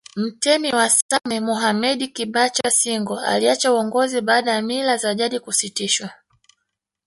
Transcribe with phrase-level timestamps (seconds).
[0.15, 6.09] Mtemi wa Same Mohammedi Kibacha Singo aliacha uongozi baada ya mila za jadi kusitishwa